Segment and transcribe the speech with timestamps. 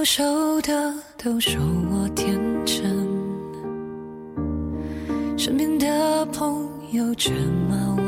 [0.00, 1.60] 优秀的都说
[1.90, 3.06] 我天真，
[5.36, 7.34] 身边的朋友却
[7.68, 7.99] 骂我。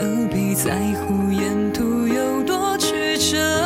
[0.00, 0.72] 何必在
[1.04, 3.59] 乎沿途有多曲折。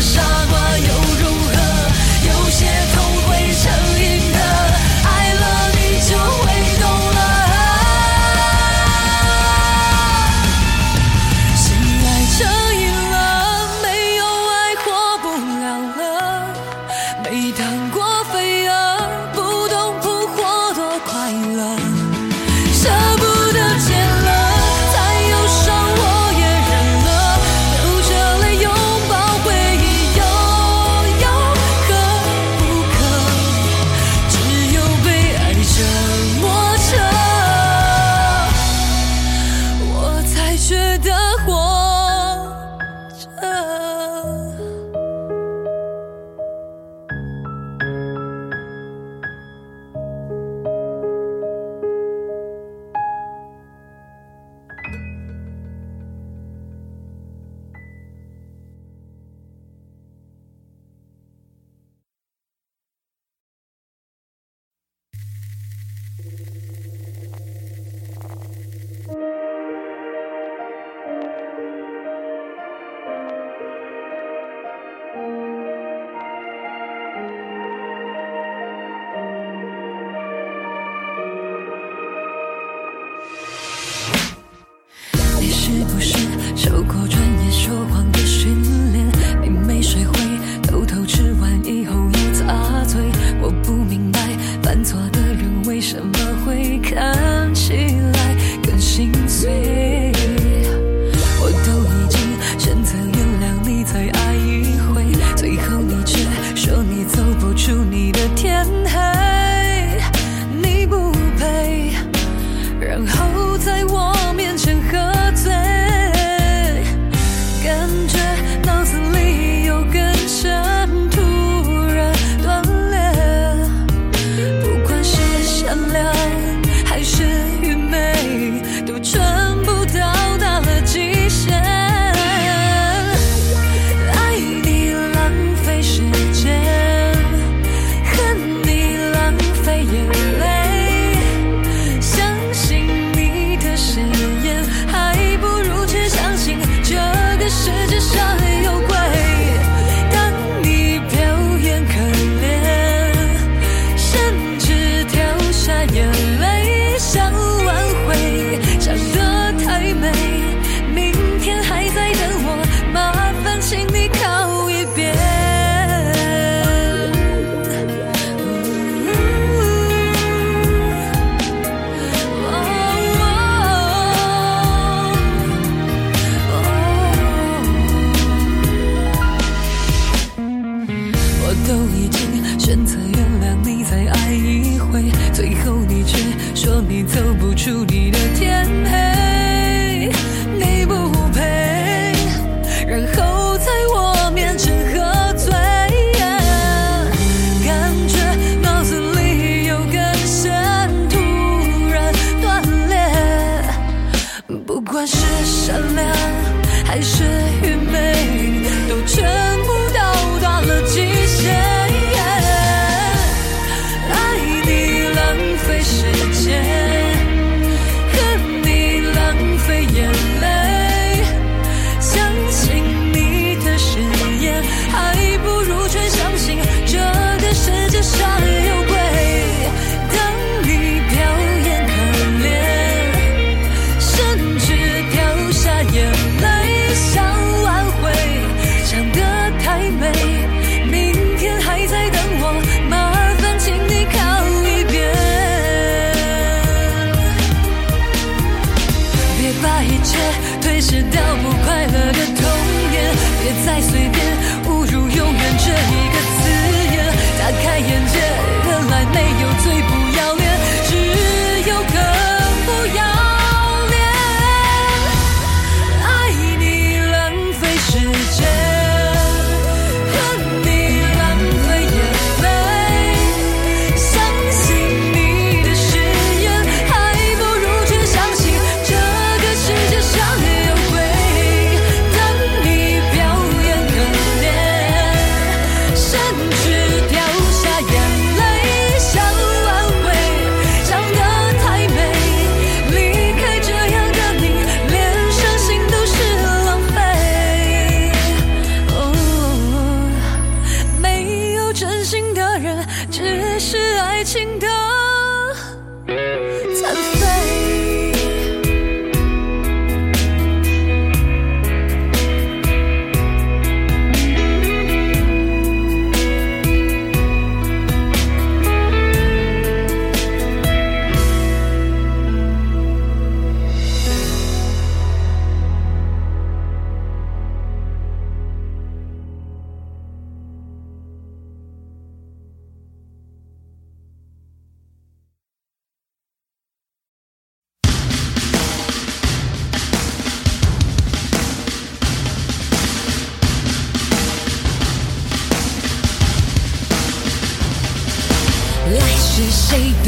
[0.00, 0.39] 伤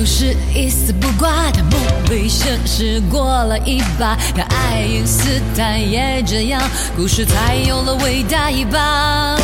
[0.02, 1.80] 都是一丝不挂的梦
[2.11, 6.61] 被现实过了一把，让爱因斯坦也这样，
[6.97, 9.40] 故事才有了伟大一半。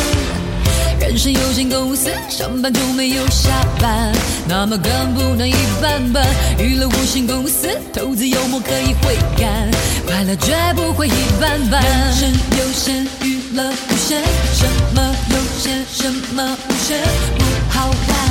[0.99, 3.49] 人生有限公司，上班就没有下
[3.79, 4.11] 班，
[4.49, 6.27] 那么更不能一般般。
[6.57, 9.71] 娱乐无限公司，投资幽默可以回甘，
[10.05, 11.81] 快乐绝不会一般般。
[11.81, 14.21] 人生有限，娱乐无限，
[14.53, 17.01] 什么有限，什么无限，
[17.37, 18.28] 不好玩。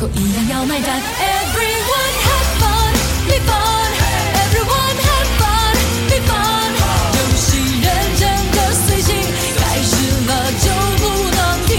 [0.00, 1.00] 后一样要买单。
[1.00, 2.92] Everyone have fun,
[3.28, 3.90] be fun.
[4.44, 5.74] Everyone have fun,
[6.08, 6.70] be fun.
[7.16, 7.46] 游戏
[7.80, 7.86] 认
[8.20, 8.22] 真
[8.52, 9.10] 的随性，
[9.58, 9.92] 开始
[10.26, 10.30] 了
[10.64, 10.66] 就
[11.00, 11.04] 不
[11.36, 11.72] 能停。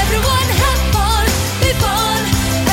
[0.00, 1.24] Everyone have fun,
[1.60, 2.20] be fun.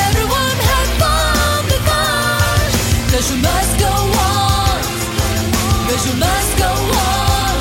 [0.08, 2.72] Everyone have fun, be fun.
[3.12, 4.80] The show must go on.
[5.88, 7.54] The show must go on.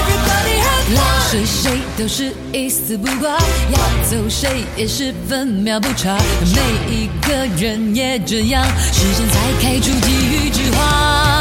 [0.00, 1.73] Everybody have fun.
[1.96, 3.78] 都是一丝不挂，要
[4.10, 6.18] 走谁也是分秒不差。
[6.40, 6.60] 每
[6.92, 11.40] 一个人也这样，时间才开出机遇之花。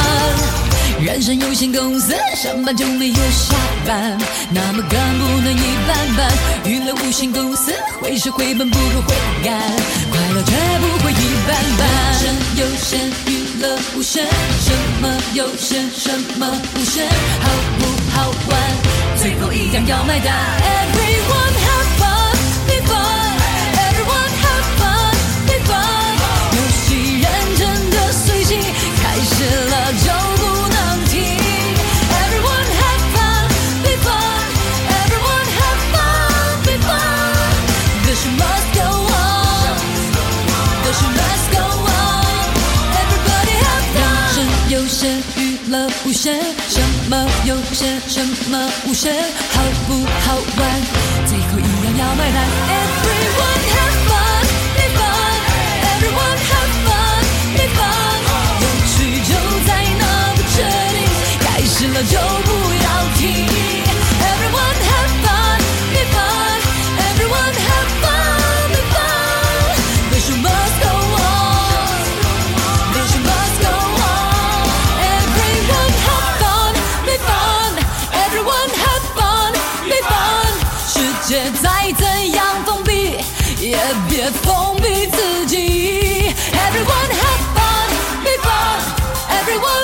[1.02, 3.56] 人生有限公司，上班就没有下
[3.86, 4.18] 班，
[4.52, 6.32] 那么干不能一般般。
[6.66, 9.60] 娱乐无限公司，会是回本不如回甘，
[10.12, 11.16] 快乐绝不会一
[11.48, 11.88] 般般。
[12.24, 14.24] 人生有限，娱乐无限，
[14.62, 17.06] 什么有限，什么无限，
[17.42, 17.83] 好？
[19.74, 20.32] 最后一样要买单。
[20.62, 22.06] Everyone have fun,
[22.68, 22.94] be fun.
[23.90, 24.86] Everyone have fun,
[25.48, 25.74] be fun.
[26.54, 27.26] 游戏认
[27.58, 28.62] 真的随性，
[29.02, 29.34] 开始
[29.72, 31.16] 了就不能停。
[32.22, 33.50] Everyone have fun,
[33.82, 34.14] be fun.
[35.02, 36.06] Everyone have fun,
[36.66, 36.94] be fun.
[38.06, 39.74] The show must go on.
[40.84, 42.46] The show must go on.
[43.02, 44.06] Everybody have fun.
[44.06, 44.38] 人生
[44.70, 45.02] 有限，
[45.38, 46.38] 娱乐无限，
[47.46, 49.14] 有些，什么无限，
[49.52, 50.82] 好不好玩？
[51.28, 51.62] 最后一
[51.98, 52.38] 样要买单。
[52.70, 54.48] Everyone have fun,
[54.78, 55.04] be fun.
[55.92, 57.22] Everyone have fun,
[57.58, 57.84] be fun.
[58.62, 58.96] 有趣
[59.28, 59.32] 就
[59.68, 59.70] 在
[60.00, 60.02] 那
[60.36, 60.56] 不确
[60.94, 60.98] 定，
[61.42, 62.50] 开始了就不
[62.82, 63.53] 要停。
[84.10, 86.34] 别封闭自己。
[86.68, 87.90] Everyone have fun,
[88.24, 88.80] be fun,
[89.30, 89.83] everyone.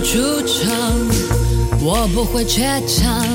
[0.00, 0.70] 出场
[1.80, 3.26] 我不会怯场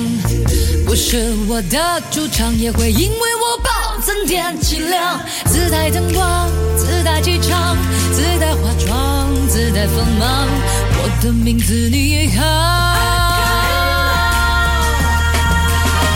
[0.86, 7.78] 不是我的主场也会因为我暴增点击量自带灯光自带机场
[8.14, 10.48] 自带化妆自带锋芒
[11.02, 12.44] 我的名字你好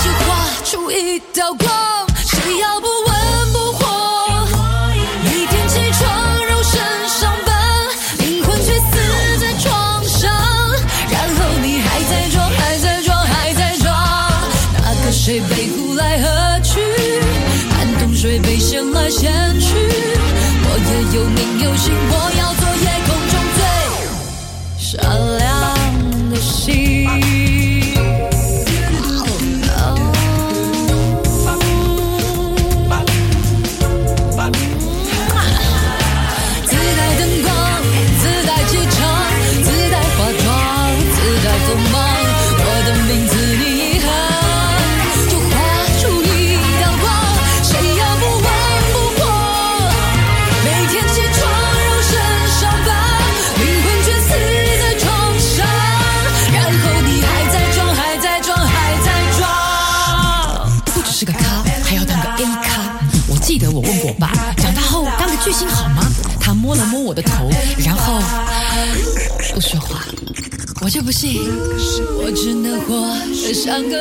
[0.01, 3.36] 就画出一道光谁要不问？
[19.09, 19.75] 先去。
[20.69, 22.66] 我也有名有姓，我要做。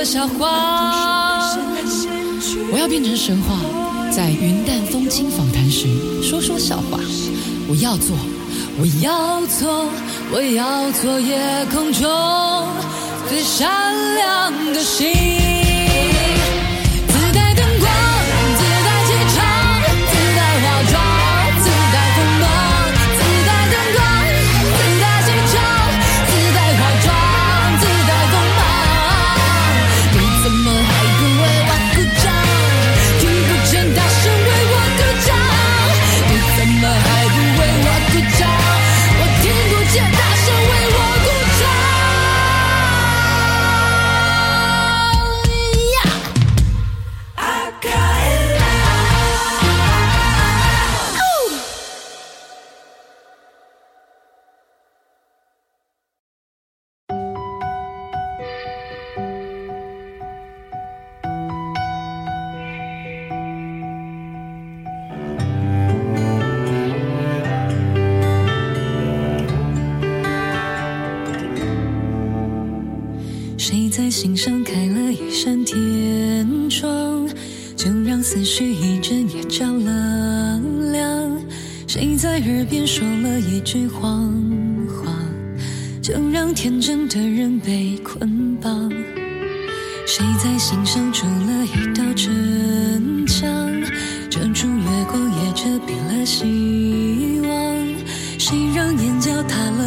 [0.07, 1.59] 笑话
[2.71, 3.59] 我要变成神话
[4.13, 5.89] 在云淡风轻访谈时
[6.23, 7.01] 说说笑话。
[7.69, 8.17] 我要做
[8.79, 9.91] 我要做
[10.33, 11.37] 我要做夜
[11.73, 12.09] 空中
[13.29, 13.69] 最闪
[14.15, 15.46] 亮的星。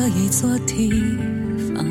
[0.09, 0.89] 一座地
[1.73, 1.85] 方，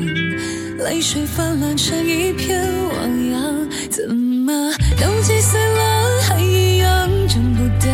[0.85, 7.91] 泪水泛滥成一片汪洋，怎么都击碎了，还一样挣不掉。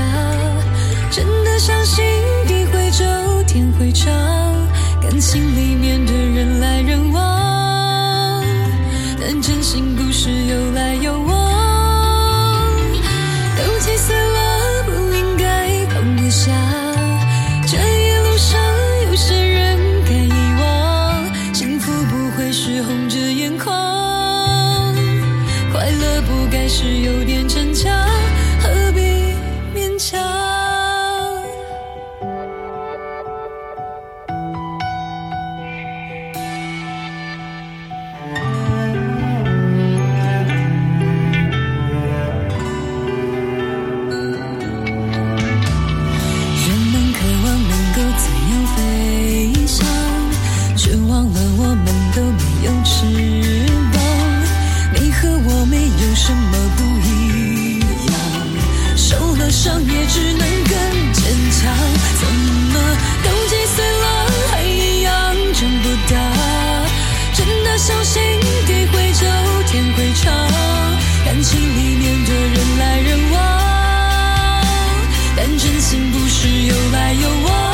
[1.12, 2.03] 真的相信
[2.48, 3.05] 地会皱，
[3.48, 4.12] 天会长，
[5.01, 8.44] 感情里面的人来人往，
[9.22, 11.35] 但真心不是有来有往。
[59.65, 61.75] 伤也只能更坚强，
[62.19, 62.32] 怎
[62.71, 65.12] 么都击碎了还一样
[65.56, 66.13] 长不大。
[67.34, 68.21] 真的相信
[68.67, 69.25] 地会走，
[69.65, 70.32] 天会长，
[71.25, 73.41] 感情里面的人来人往，
[75.36, 77.64] 但真心不是有来有往。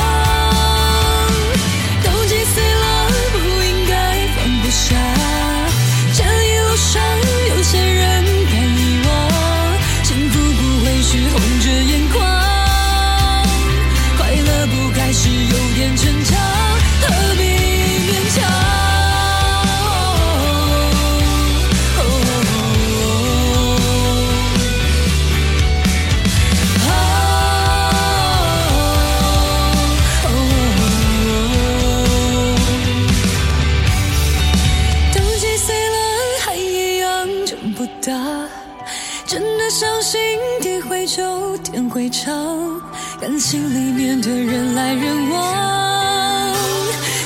[43.42, 46.56] 心里面的人来人往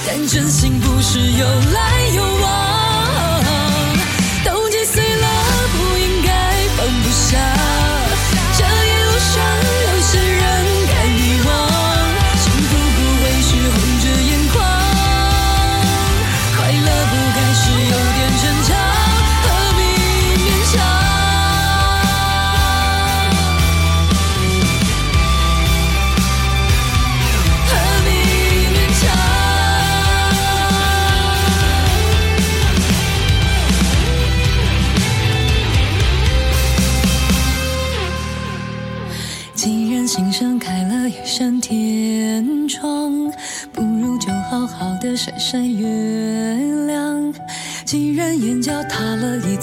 [0.08, 2.65] 但真心不是有来有往。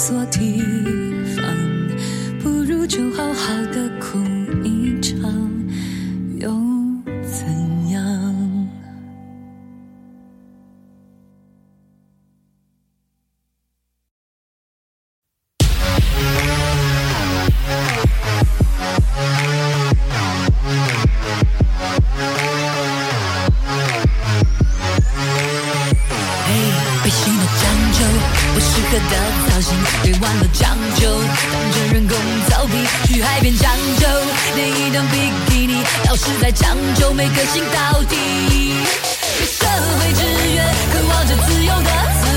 [0.03, 0.52] Do
[28.93, 29.17] 刻的
[29.49, 31.09] 造型，别忘了讲究。
[31.51, 32.15] 当着人工
[32.51, 34.07] 造皮去海边讲究，
[34.55, 38.17] 连一张比基尼要是在讲究，没个性到底。
[39.47, 39.65] 社
[39.99, 40.23] 会制
[40.55, 42.32] 约，渴望着自由的。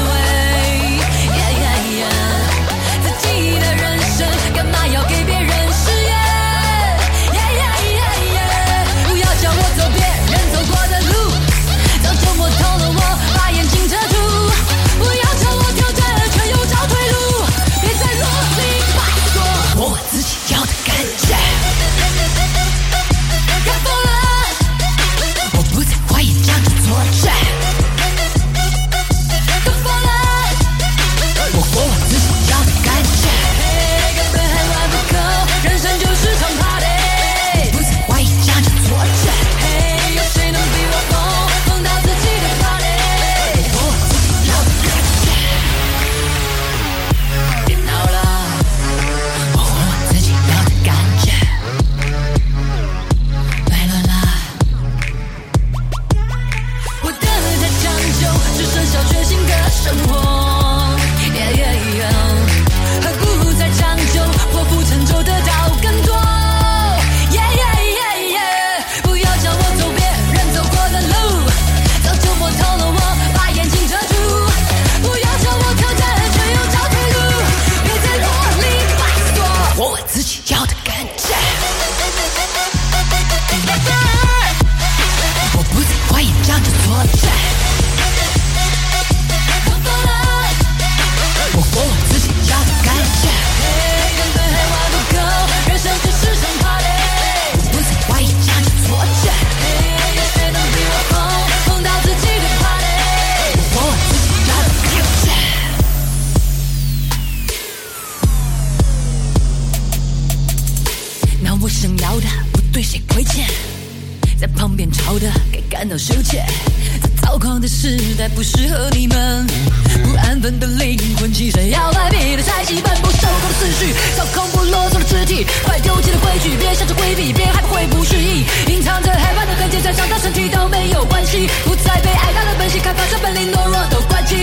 [133.09, 134.35] 这本领懦弱都关机。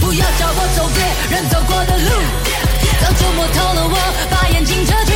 [0.00, 1.02] 不要叫我走别
[1.36, 2.10] 人走过的路，
[3.00, 3.96] 当初摸透了我，
[4.30, 5.12] 把眼睛遮住。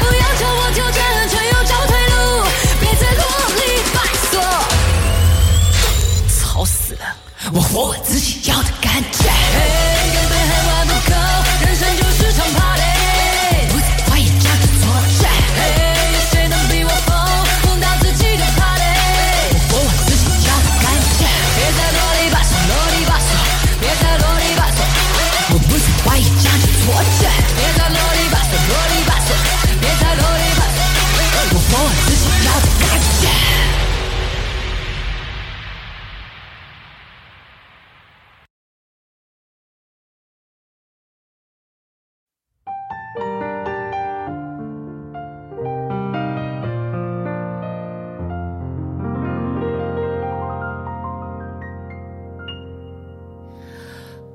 [0.00, 2.14] 不要求我纠正，却又找退路，
[2.80, 3.22] 别再啰
[3.58, 3.62] 里
[3.94, 3.96] 吧
[4.32, 4.34] 嗦。
[6.40, 7.04] 吵死了，
[7.52, 7.94] 我活。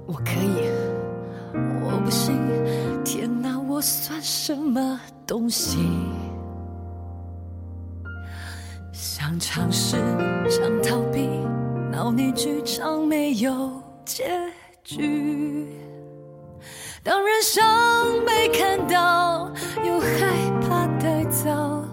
[0.07, 0.71] 我可以。
[1.83, 2.35] 我不信。
[3.05, 5.77] 天哪我算什么东西？
[8.91, 9.97] 想尝试
[10.49, 11.27] 想逃避
[11.91, 14.23] 闹你剧场没有结
[14.83, 15.67] 局。
[17.03, 17.63] 当人生
[18.25, 19.51] 被看到
[19.83, 20.07] 又害
[20.61, 21.83] 怕太早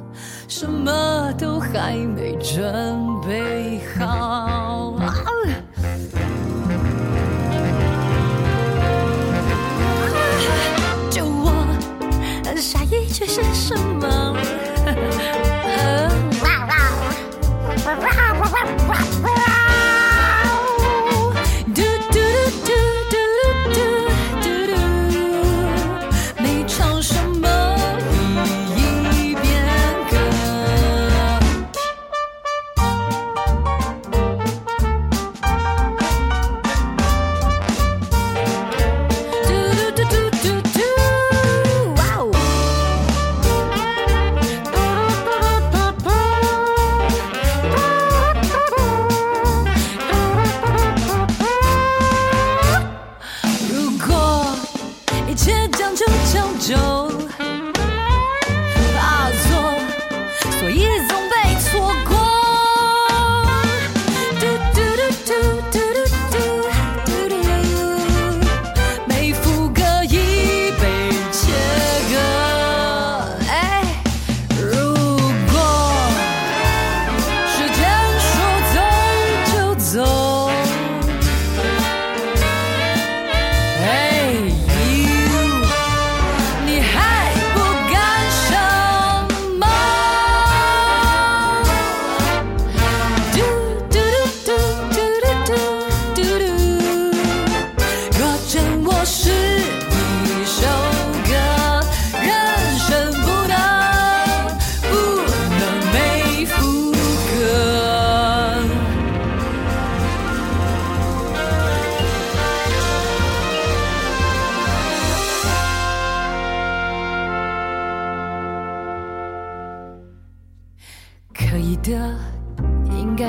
[0.49, 4.64] 什么都还没准备好。
[13.15, 14.37] 却是什么？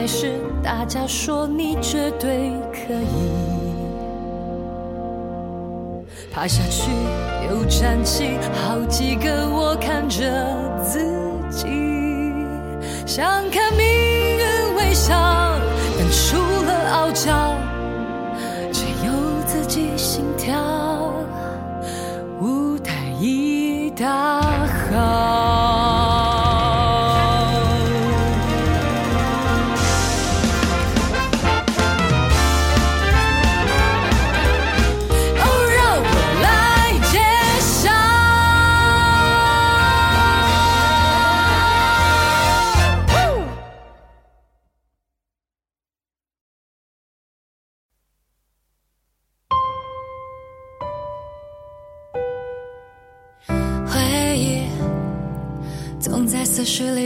[0.06, 3.32] 开始大家说你绝对可以。
[6.32, 6.92] 爬下去
[7.50, 10.22] 又站起，好几个我看着
[10.84, 11.00] 自
[11.50, 11.66] 己，
[13.04, 13.84] 想看命
[14.38, 15.16] 运微笑，
[15.98, 17.56] 但除了傲娇，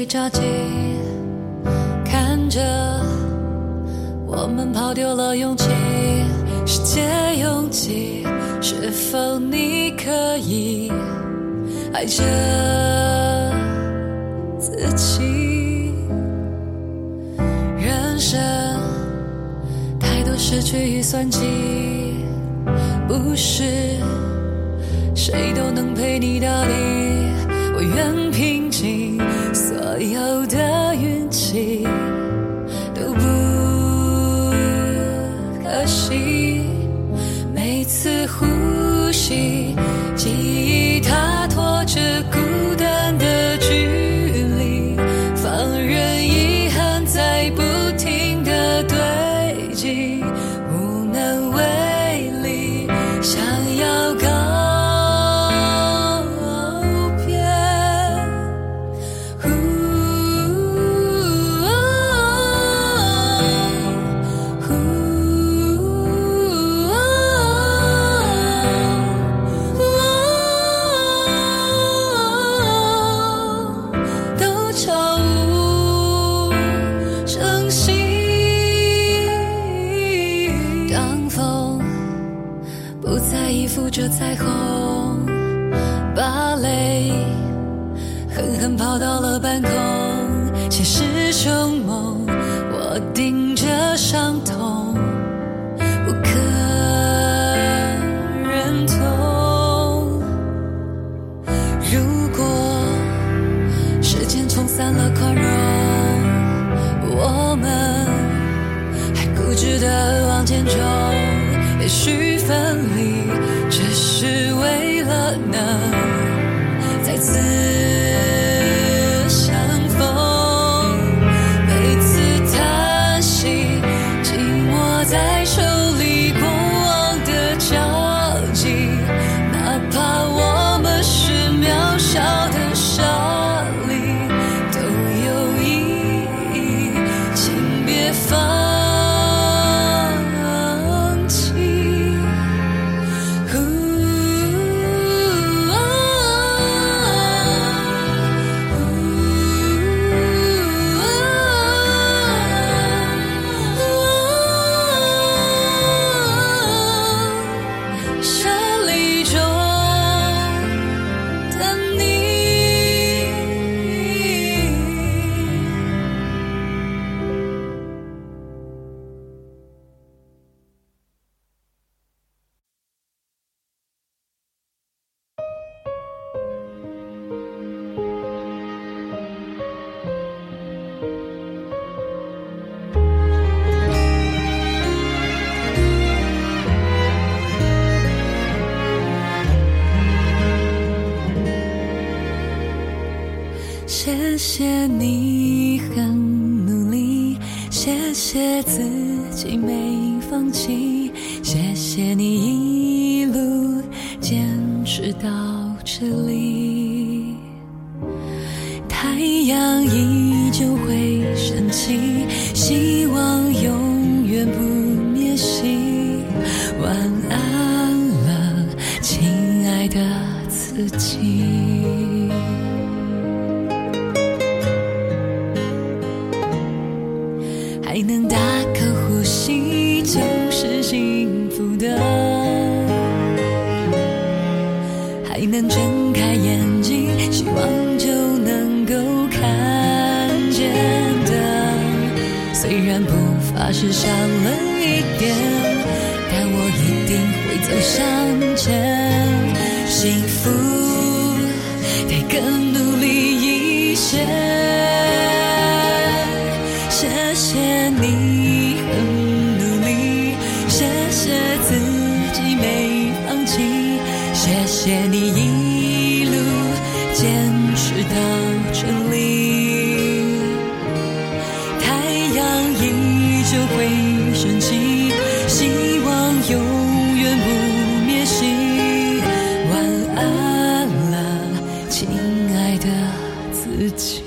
[0.10, 0.42] 着急，
[2.04, 2.60] 看着
[4.26, 5.70] 我们跑丢了勇气，
[6.66, 7.06] 世界
[7.40, 8.26] 拥挤，
[8.60, 10.92] 是否你可以
[11.94, 12.24] 爱着
[14.58, 15.94] 自己？
[17.78, 18.40] 人生
[20.00, 21.46] 太多失去与算计，
[23.08, 23.64] 不是
[25.14, 26.72] 谁都能陪你到底。
[27.76, 29.09] 我愿平静
[30.00, 31.86] 有的运气，
[32.96, 33.22] 都不
[35.64, 36.64] 可惜。
[37.54, 39.76] 每次呼吸，
[74.80, 75.09] 멈춰.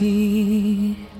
[0.03, 1.12] 你。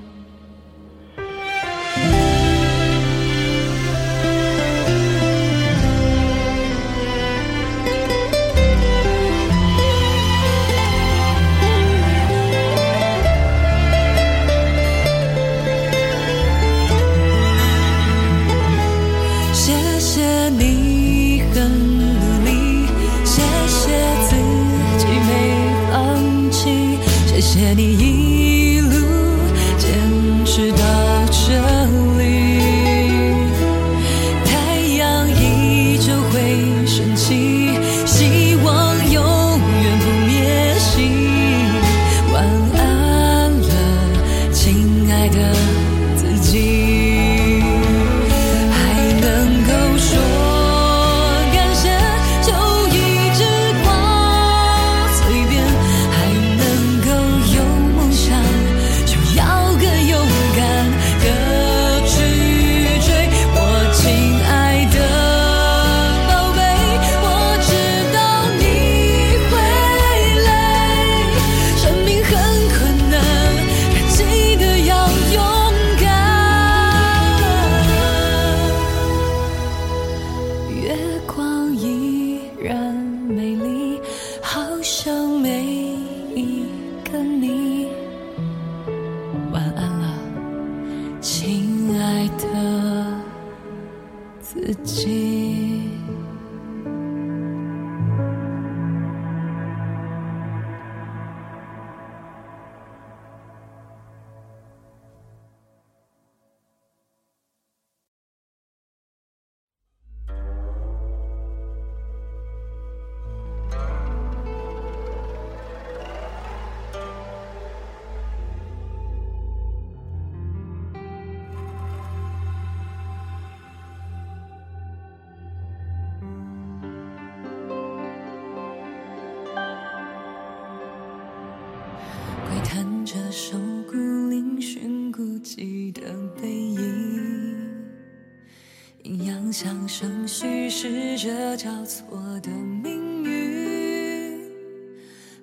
[139.03, 144.39] 阴阳相生，虚实着交错的命运。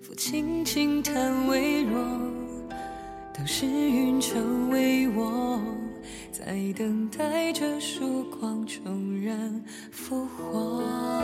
[0.03, 2.03] 抚轻轻叹微弱，
[3.39, 5.61] 都是运筹帷幄，
[6.33, 11.23] 在等待着曙光重燃复活。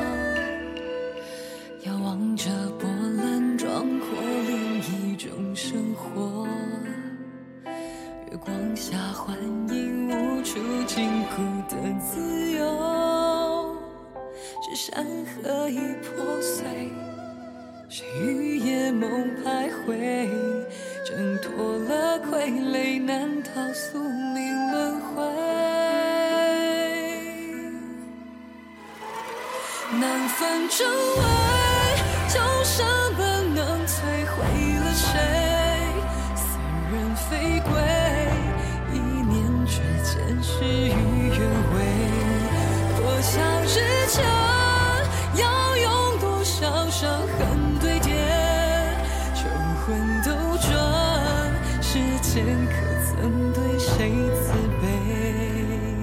[1.87, 4.09] 遥望着波澜壮阔
[4.47, 6.47] 另一种生活，
[8.47, 9.36] 光下幻
[9.70, 13.76] 影无处禁锢的自由，
[14.62, 16.92] 是山河已破碎，
[17.88, 19.11] 是雨夜梦
[19.42, 20.30] 徘徊，
[21.05, 25.24] 挣脱了傀儡，难逃宿命轮回。
[29.99, 31.22] 难分真伪，
[32.28, 32.86] 求生
[33.18, 34.36] 本能摧毁
[34.78, 35.18] 了谁？
[36.36, 36.47] 似
[36.92, 37.72] 人非鬼，
[40.47, 41.38] 事与愿
[41.74, 41.76] 违。
[42.94, 43.34] 破晓
[43.66, 44.24] 之前，
[45.34, 48.14] 要用多少伤痕堆叠？
[49.34, 49.49] 求
[49.82, 50.72] 魂斗转，
[51.82, 52.74] 世间可
[53.05, 53.90] 曾对谁
[54.36, 55.95] 慈悲？